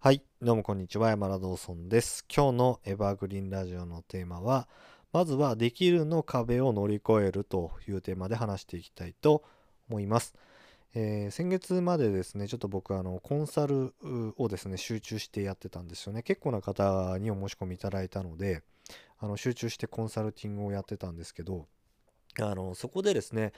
[0.00, 2.24] はい、どうもこんにちは、山田ドーソンです。
[2.32, 4.68] 今日のエバーグリーンラジオのテーマは、
[5.12, 9.42] まずはできるの壁を乗り越えるというテーマで話していきたいと
[9.90, 10.36] 思います。
[10.94, 13.92] えー先月までですね、ちょっと僕あのコンサル
[14.36, 16.22] をですね、集中してやってたんですよね。
[16.22, 18.62] 結構な方にお申し込みいただいたので、
[19.18, 21.66] あの集中してコンサルティングをやってたんですけど、
[22.40, 23.52] あのそこでですね、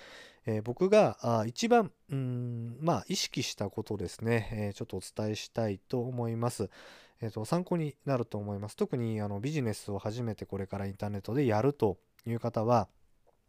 [0.47, 6.71] えー僕があ一番うんまあ意識したことですね、えーちょっとお伝えしたいと思います。
[7.21, 8.77] えーと参考になると思います。
[8.77, 12.89] 特にあのビジネスを初めてこれからインターネットでやるという方は、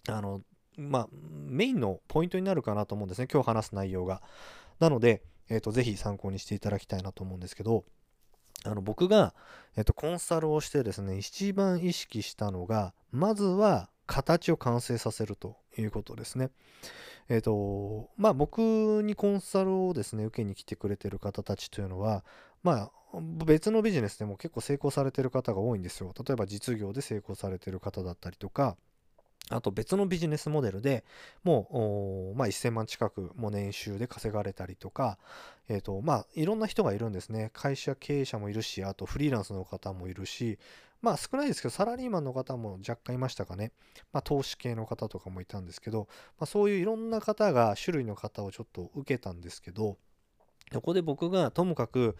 [0.10, 0.42] あの
[0.76, 3.28] まあメインのポイントになるかなと思うんですね。
[3.32, 4.22] 今日話す内容が。
[4.80, 7.86] なので、えーとぜひ参考にしていただきたいなと思うんですけど、
[8.66, 9.34] あの僕が、
[9.78, 16.50] えーとコンサルをしてですね、一番意識したのが、まずは形を完成させるということですね。
[17.30, 18.60] えっ、と、まあ僕
[19.04, 22.26] にコンサルをですね、受けに来てくれてる方たちというのは、
[22.62, 26.14] まあ別のビジネスでも結構成功されてる方が多いんですよ。
[26.28, 28.76] 例えば実業で成功されてる方だったりとか、
[29.50, 31.04] あと別のビジネスモデルで
[31.44, 35.18] もう、まあ、1000万近くも年収で稼がれたりとか、
[35.68, 37.50] えっ、と、まあ、いろんな人がいるんですね。
[37.54, 40.58] 会社経営者もいるし、あとフリーランスの方もいるし、
[41.02, 43.72] まあ少ないですけど、サラリーマンの方も若干いましたかね。
[44.14, 46.08] まあ投資系の方とかもいたんですけど、
[46.40, 49.98] まあそういういろんな方が、種類の方をちょっと受けたんですけど、
[50.72, 52.16] そこで僕がともかく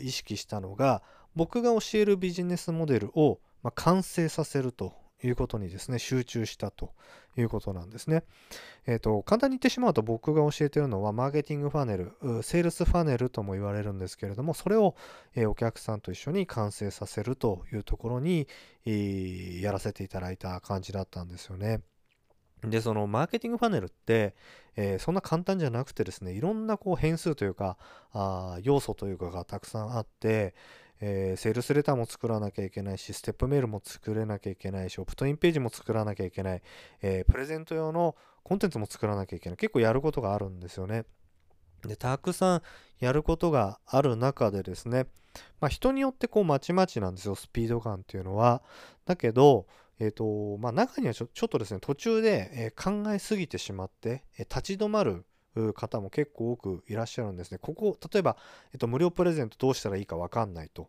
[0.00, 1.02] 意識したのが、
[1.34, 6.92] 僕が教えるビジネスモデルを、まあ、完成させるということにですね、集中したと
[7.36, 8.24] いうことなんですね。
[8.86, 14.94] えっ、と、簡単に言ってしまうと僕が教えているのは、マーケティングファネル、セールスファネルとも言われるんですけれども、それを、
[15.34, 18.48] えーお客さんと一緒に完成させるというところに、
[18.84, 21.80] えーやらせていただいた感じだったんですよね。
[22.64, 24.34] で、そのマーケティングファネルって、
[24.76, 27.76] えーそんな簡単じゃなくてですね、いろんなこう変数というか、
[28.12, 30.54] あ要素というかがたくさんあって、
[31.04, 36.62] えーセールスレターも作らなきゃいけないし、ステップメールも作れなきゃいけないし、オプトインページも作らなきゃいけない、
[37.02, 39.56] えープレゼント用のコンテンツも作らなきゃいけない。
[39.58, 41.04] 結構やることがあるんですよね。
[41.84, 42.62] で、たくさん
[43.00, 45.06] やることがある中でですね、
[45.60, 48.62] まあ人によってこうまちまちなんですよ、スピード感っていうのは。
[49.04, 49.66] だけど、
[49.98, 55.24] えっ、と、まあ中にはちょっとですね、途中で、えー考えすぎてしまって、え立ち止まる
[55.74, 57.58] 方も結構多くいらっしゃるんですね。
[57.58, 58.36] ここ、例えば、
[58.72, 60.88] えっと、無料プレゼントどうしたらいいかわかんないと。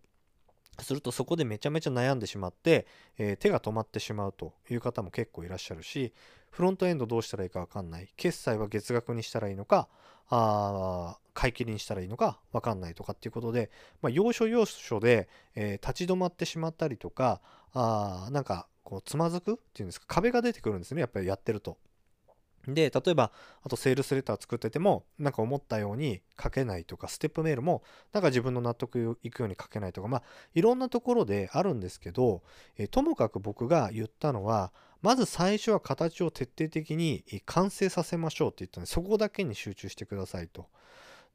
[0.81, 6.13] するとそこでめちゃめちゃ悩んでしまって、えー手が止まってしまうという方も結構いらっしゃるし、
[6.49, 8.11] フロントエンドどうしたらいいかわかんない。
[8.15, 9.87] 決済は月額にしたらいいのか、
[10.29, 13.69] あ買い切りにしたらいいのかわかんないとかっていうことで、
[14.01, 17.41] まあ、要所要所で、えー立ち止まってしまったりとか、
[17.73, 21.77] あなんかこうつまずくっていうんですか、壁が出てくるんですね、やっぱりやってると。
[22.67, 23.31] で、例えば、
[23.61, 32.41] あとセールスレター作ってても、なんか思ったように書けないとか、ステップメールも、なんか自分の納得いくように書けないとか、まあ、いろんなところであるんですけど、
[32.77, 40.67] えともかく僕が言ったのは、まず最初は形を徹底的に完成させましょうって言ったので、そこだけに集中してくださいと。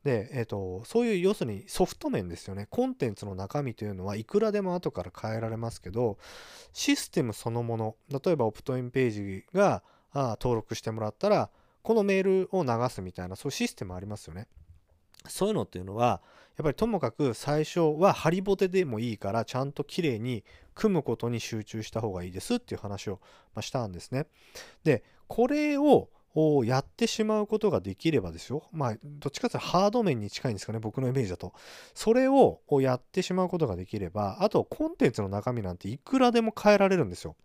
[0.04, 2.66] で、えっ、と、そういう要するにソフト面ですよね。
[2.70, 6.18] コンテンツの中身というのはいくらでも後から変えられますけど、
[6.72, 9.82] システムそのもの、例えばオプトインページが
[10.18, 11.50] あ登録してもらったら、
[11.82, 14.46] このメールを流すみたいな、そういうシステムありますよね。
[15.28, 16.22] そういうのっていうのは、
[16.56, 23.20] やっぱりともかく最初はハリボテでもいいから、ちゃんときれいに組むことに集中した方がいいですっていう話を
[23.60, 24.26] したんですね。
[24.82, 26.08] で、これを
[26.64, 28.64] やってしまうことができればですよ。
[28.72, 31.52] まあ、どっちかというとハード面に近いんですかね、僕のイメージだと。
[31.94, 37.36] それをやってしまうことができれば、あとコンテンツの中身なんていくらでも変えられるんですよ。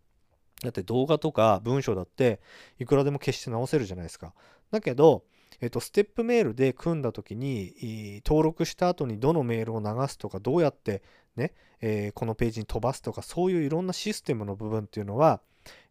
[0.64, 2.40] だって動画とか文章だって
[2.80, 4.34] いくらでも消して直せるじゃないですか。
[4.72, 5.24] だけど、
[5.62, 11.04] えっと、ステップメールで組んだ時に登録した後にどのメールを流すとかどうやって
[11.36, 15.42] ね、えーこのページに飛ばすとかそういういろんなシステムの部分っていうのは、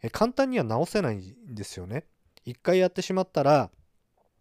[0.02, 2.04] え簡単には直せないんですよね。
[2.44, 3.70] 一回やってしまったら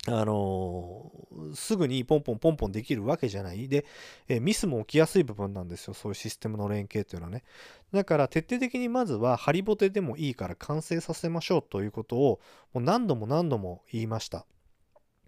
[0.07, 3.67] あのーすぐにポンポンポンポンできるわけじゃない。
[3.67, 3.85] で、
[4.27, 5.93] えーミスも起きやすい部分なんですよ。
[5.93, 7.43] そういうシステムの連携っていうのはね。
[7.91, 12.39] だから徹底的にまずはハリボテでもいいから完成させましょうということを
[12.73, 14.45] もう何度も何度も言いました。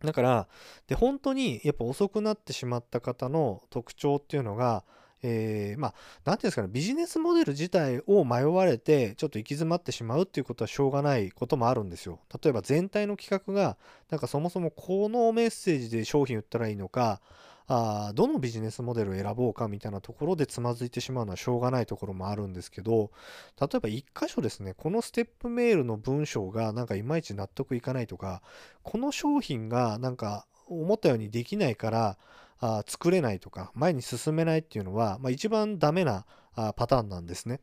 [0.04, 0.48] だから、
[0.88, 4.84] で、本当にやっぱ遅くなってしまった方の特徴っていうのが、
[5.26, 5.94] えーまあ、
[6.26, 12.20] なんていうんですかね、ビジネスモデル自体を迷われて、ちょっと行き詰まってしまうっていうことはしょうがないこともあるんですよ。
[12.44, 13.78] 例えば全体の企画が、
[14.10, 17.22] なんかそもそもこのメッセージで商品売ったらいいのか、
[17.68, 23.12] あどのビジネスモデルを選ぼうかみたいなところでつまずいてしまうのはしょうがないところもあるんですけど、
[23.60, 28.42] 例えば一箇所ですね、このステップメールの文章がなんかいまいち納得いかないとか、
[28.84, 32.18] この商品がなんか思ったようにできないから、
[32.60, 37.60] あ作れないとか前に進めないっていうのは、まあ、一番ダメなあパターンなんですね。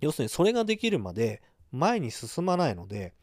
[0.00, 3.14] 要するにそれができるまで前に進まないので、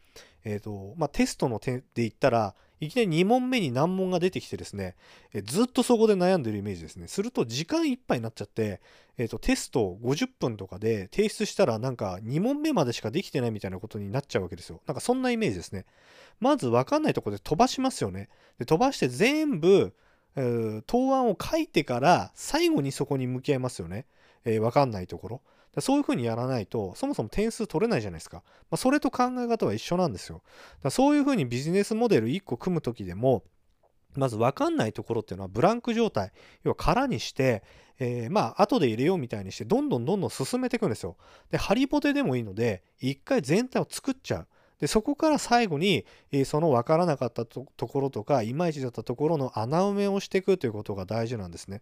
[0.43, 4.95] えーとまあ、テストの点で言ったらいきなり2問目に難問が出てきてですね、
[5.33, 7.07] えずっとそこで悩んでるイメージですね。
[7.07, 8.81] すると時間いっぱいになっちゃって、
[9.19, 14.81] えーと、テスト50分とかで提出したらなんか2問目までしかできてないみたいなことになっちゃうわけですよ。
[14.87, 15.85] なんかそんなイメージですね。
[16.39, 18.29] まず分かんないとこで飛ばしますよね。
[18.57, 19.93] で飛ばして全部、
[20.35, 24.05] 答案を書いてから最後にそこに向き合いますよね。
[24.45, 25.41] えー、分かんないところ。
[25.79, 28.43] そういうふうにやらないと、そもそも点数取れないじゃないですか。
[28.69, 30.41] まあ、それと考え方は一緒なんですよ。
[30.89, 33.43] そういうふうにビジネスモデル1個組む時でも、
[34.15, 36.33] まず分かんないところっていうのはブランク状態、
[36.63, 37.63] 要は空にして、
[37.99, 41.15] えー、まあ後で入れようみたいにしてどんどんどんどん進めていくんですよ。
[41.49, 44.47] で、ハリボテでもいいので、一回全体を作っちゃう。
[44.81, 51.81] で、そこから最後に、え、その分からなかったところとか、いまいちだったところの穴埋めをしていくということが大事なんですね。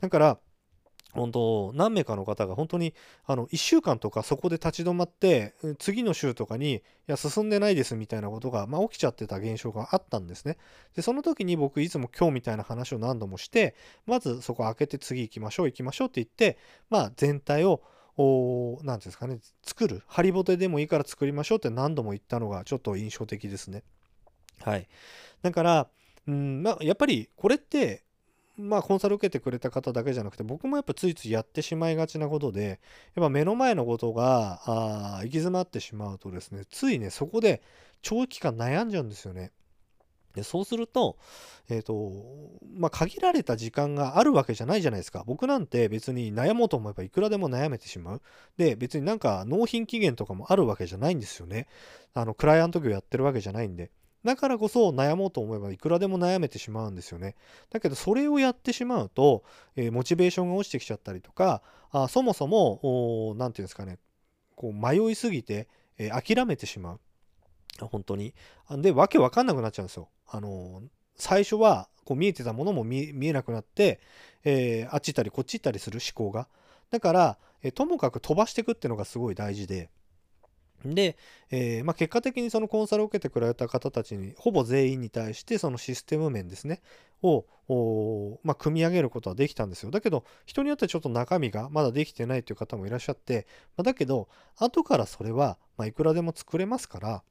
[0.00, 0.38] だから、
[1.12, 2.94] 本当何名かの方が本当に
[3.26, 10.56] あの1週間とかそこで立ち止まって次の週とかにいや進んでないですみたいなことが、まあ、起きちゃってた現象があったんですね。
[10.94, 13.74] でその時に僕いつも今日みたいな話を何度もして
[14.06, 16.58] まずそこ開けて次行きましょう行きましょうって言って
[16.90, 17.82] まあ全体を
[18.20, 23.82] 何て言うんですかね作るハリボテでもいいから作りましょうって何度も言ったのがちょっと印象的ですね。
[24.62, 24.88] はい。
[25.42, 25.88] だから
[26.26, 28.04] うんまあ、やっぱりこれって
[28.56, 32.80] まあコンサル受けてくれた方だけじゃなくて僕もやっぱついついやってしまいがちなことで
[33.14, 37.62] やっぱ目の前のことがあ行き詰まってしまうとですねついねそこで
[38.02, 39.52] 長期間悩んじゃうんですよね。
[40.34, 41.16] でそうすると、
[41.68, 42.12] えっ、ー、と、
[42.74, 45.24] まあ、限られた時間があるわけじゃないじゃないですか。
[45.26, 48.22] 僕なんて別に悩もうと思えばいくらでも悩めてしまう。
[48.56, 51.66] で、別になんか納品期限とかもあるわけじゃないんですよね。
[52.14, 53.90] あの、クライアント業やってるわけじゃないんで。
[54.24, 57.36] だからこそ悩もうと思えばいくらでも悩めてしまうんですよね。
[57.70, 59.44] だけどそれをやってしまうと、
[59.76, 63.98] えー、モチベーションが落ちてきちゃったりとか、あそもそも、何て言うんですかね、
[64.56, 67.00] こう迷いすぎて、えー、諦めてしまう。
[67.88, 68.34] 本当に。
[68.70, 70.08] で、わけわかんなくなっちゃうんですよ。
[70.28, 70.82] あの、
[71.16, 74.00] 最初はこう見えてたものも見えなくなって、
[74.44, 76.48] えあっち行ったりこっち行ったりする思考が。
[76.90, 79.90] だから、えともかく飛ばしていくっていうのがすごい大事で、
[80.84, 81.16] で、
[81.50, 86.80] えー、まあ、結果的にそのコンサルを受けてくれた方たちにほぼ全員に対してそのシステム面ですね
[87.22, 87.44] を、
[88.42, 97.22] まあ、組み上げることはできたんですよだけど人によってちょっと中身がまだできてないという方もいらっしゃって、まあ、だけど後からそれは、まいくらでも作れますから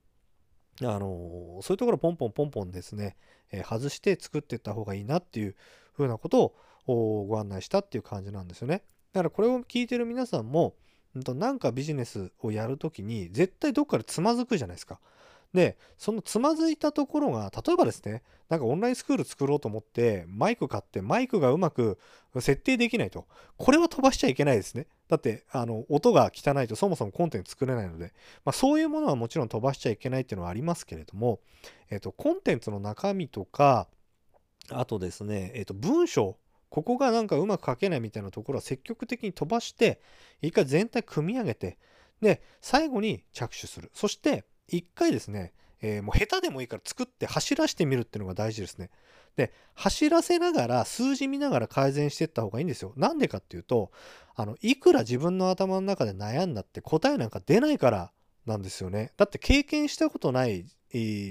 [0.83, 3.17] あのそういうところポンポンポンポンですね、
[3.51, 5.55] え、外して作っていった方がいいなっていう
[5.93, 6.55] ふうなこと
[6.87, 8.83] をご案内したっていう感じなんですよね
[9.13, 10.75] だからこれを聞いてる皆さんも
[11.13, 14.99] なんかビジネスをやるときに絶対どっかでつまずくじゃないですか。
[15.53, 21.99] で、そのつまずいたところが、例えばですね、なんかオンラインスクール作ろうと思ってマイク買ってマイクがうまく
[22.39, 23.27] 設定できないと。
[23.57, 24.87] これは飛ばしちゃいけないですね。
[25.07, 28.13] だって、あの、音が汚いとそもそもコンテンツ作れないので、
[28.45, 31.39] まあそういうものはもちろん飛ばしちゃいけないっていうのはありますけれども、
[31.89, 33.87] えっ、と、コンテンツの中身とか、
[34.71, 36.37] あとですね、えっ、と、文章
[36.69, 40.01] ここがなんかうまく書けないみたいなところは積極的に飛ばして、
[40.41, 41.77] 一回全体組み上げて、
[42.21, 43.91] で、最後に着手する。
[43.93, 48.89] そして、一回ですね、えー、もう下手でもいいから作って走らせてみるっていうのが大事ですね。
[49.35, 52.93] で、走らせながら、数字見ながら改善していった方がいいんですよ。
[52.97, 53.91] なんでかっていうと、
[54.35, 58.11] あの、いくら自分の頭の中で悩んだって答えなんか出ないから
[58.45, 59.13] なんですよね。
[59.17, 60.65] だって経験したことない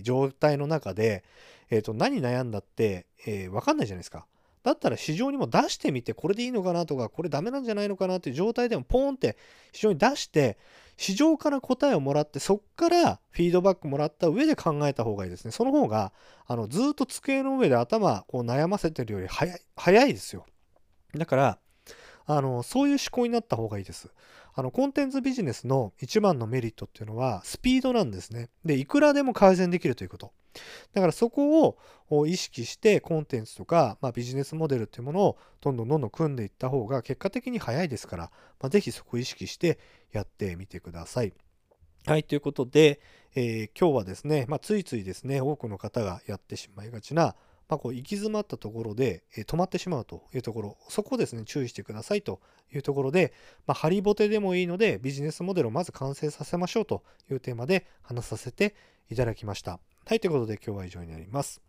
[0.03, 1.25] 状態の中で、
[1.71, 4.27] えっ、ー、と、何悩んだって、えー、わかんないじゃないですか。
[4.63, 9.37] だったら市場にも出してみて、これでいいのかなとか、これダメなんじゃないのかなっていう状態でもポーンって
[9.73, 10.59] 市場に出して、
[10.99, 15.53] 市場から答えをもらって、そっからフィードバックもらった上で考えた方がいいですね。
[15.53, 16.13] その方が、
[16.45, 20.45] あの、ずっと机の上で頭こう悩ませてるより早い、早いですよ。
[21.17, 21.59] だから、
[22.29, 24.11] あの、そういう思考になった方がいいです。
[24.55, 28.51] あの、コンテンツビジネスの一番のメリットっていうのは、スピードなんですね。
[28.65, 30.33] で、いくらでも改善できるということ。
[30.93, 31.77] だからそこ
[32.11, 38.31] を意識してコンテンツとか、まあ、ビジネスモデルっていうものをどんどんどんどん組んでいった方が結果的に早いですから、
[38.61, 39.79] まあ、ぜひそこを意識して
[40.13, 41.33] やってみてください。
[42.07, 43.01] はい、ということで、
[43.35, 47.37] えー、今日はですね、まあ、ついついですね、多くの方がやってしまいがちな、
[47.69, 52.41] まあ、こう行き詰まったところで、え、止まってしまうというところ、そこをですね、注意してくださいと
[52.73, 53.33] いうところで、
[53.67, 58.75] まあ、ハリボテでもいいので、ビジネスモデルをまず完成させましょうというテーマで話させて
[59.11, 59.81] いただきました。
[60.07, 61.68] はい、ということで今日は以上になります。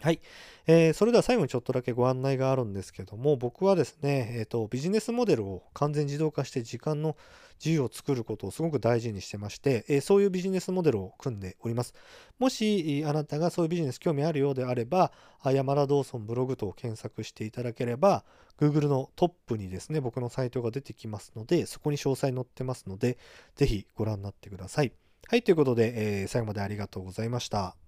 [0.00, 0.20] はい、
[0.68, 7.16] えーそれでは最後にちょっとだけご案内があるんですけども僕はですね、えーとビジネスモデルを完全自動化して時間の
[7.58, 11.94] 自由を作ることをすごく大事にしてまして、えーそういうビジネスモデルを組んでおります。
[12.38, 15.10] もしあなたがそういうビジネス興味あるようであれば
[15.44, 18.24] 山田ドーソンブログと検索していただければ
[18.60, 23.18] Google のトップにですね僕のサイトが出てきますのでそこに詳細載ってますので
[23.56, 24.92] ぜひご覧になってください。
[25.26, 27.87] はいということで、えー最後までありがとうございました。